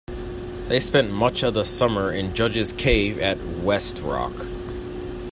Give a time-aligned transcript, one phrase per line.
[0.67, 4.33] They spent much of the summer in Judges' Cave at West Rock.